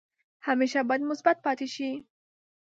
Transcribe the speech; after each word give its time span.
همیشه 0.47 0.79
باید 0.87 1.05
مثبت 1.11 1.37
پاتې 1.45 1.67
شئ. 1.73 1.93